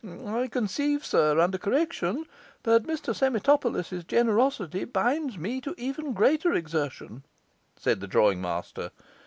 'I 0.03 0.47
conceive, 0.47 1.05
sir, 1.05 1.39
under 1.39 1.59
correction, 1.59 2.25
that 2.63 2.85
Mr 2.87 3.13
Semitopolis's 3.15 4.03
generosity 4.03 4.83
binds 4.83 5.37
me 5.37 5.61
to 5.61 5.75
even 5.77 6.13
greater 6.13 6.53
exertion,' 6.55 7.21
said 7.75 7.99
the 7.99 8.07
drawing 8.07 8.41
master. 8.41 8.89